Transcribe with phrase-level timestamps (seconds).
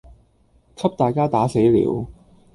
[0.75, 2.07] 給大家打死了；